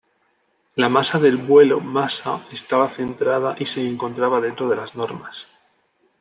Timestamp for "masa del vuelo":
0.89-1.79